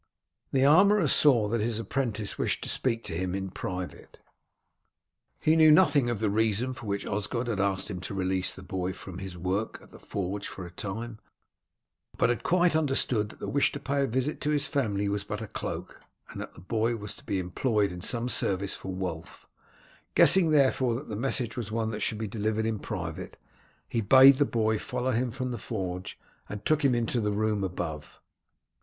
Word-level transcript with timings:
The 0.51 0.65
armourer 0.65 1.07
saw 1.07 1.47
that 1.47 1.61
his 1.61 1.77
apprentice 1.79 2.35
wished 2.35 2.63
to 2.63 2.69
speak 2.69 3.03
to 3.03 3.15
him 3.15 3.35
in 3.35 3.51
private. 3.51 4.17
He 5.39 5.55
knew 5.55 5.69
nothing 5.71 6.09
of 6.09 6.17
the 6.17 6.29
reason 6.31 6.73
for 6.73 6.87
which 6.87 7.05
Osgod 7.05 7.45
had 7.45 7.59
asked 7.59 7.91
him 7.91 7.99
to 7.99 8.15
release 8.15 8.55
the 8.55 8.63
boy 8.63 8.93
from 8.93 9.19
his 9.19 9.37
work 9.37 9.77
at 9.79 9.91
the 9.91 9.99
forge 9.99 10.47
for 10.47 10.65
a 10.65 10.71
time, 10.71 11.19
but 12.17 12.29
had 12.29 12.41
quite 12.41 12.75
understood 12.75 13.29
that 13.29 13.37
the 13.39 13.47
wish 13.47 13.71
to 13.73 13.79
pay 13.79 14.01
a 14.01 14.07
visit 14.07 14.41
to 14.41 14.49
his 14.49 14.65
family 14.65 15.07
was 15.07 15.23
but 15.23 15.39
a 15.39 15.45
cloak, 15.47 16.01
and 16.31 16.41
that 16.41 16.55
the 16.55 16.61
boy 16.61 16.95
was 16.95 17.13
to 17.13 17.23
be 17.23 17.37
employed 17.37 17.91
in 17.91 18.01
some 18.01 18.27
service 18.27 18.73
for 18.73 18.91
Wulf. 18.91 19.47
Guessing, 20.15 20.49
therefore, 20.49 20.95
that 20.95 21.09
the 21.09 21.15
message 21.15 21.55
was 21.55 21.71
one 21.71 21.91
that 21.91 21.99
should 22.01 22.17
be 22.17 22.25
delivered 22.27 22.65
in 22.65 22.79
private, 22.79 23.37
he 23.87 24.01
bade 24.01 24.37
the 24.37 24.45
boy 24.45 24.79
follow 24.79 25.11
him 25.11 25.29
from 25.29 25.51
the 25.51 25.59
forge 25.59 26.19
and 26.49 26.65
took 26.65 26.83
him 26.83 26.95
into 26.95 27.21
the 27.21 27.31
room 27.31 27.63
above. 27.63 28.19